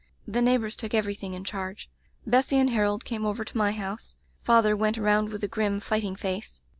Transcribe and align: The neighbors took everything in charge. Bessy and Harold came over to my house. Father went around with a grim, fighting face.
The 0.27 0.41
neighbors 0.41 0.75
took 0.75 0.95
everything 0.95 1.35
in 1.35 1.43
charge. 1.43 1.87
Bessy 2.25 2.57
and 2.57 2.71
Harold 2.71 3.05
came 3.05 3.23
over 3.23 3.45
to 3.45 3.55
my 3.55 3.71
house. 3.71 4.15
Father 4.41 4.75
went 4.75 4.97
around 4.97 5.29
with 5.29 5.43
a 5.43 5.47
grim, 5.47 5.79
fighting 5.79 6.15
face. 6.15 6.59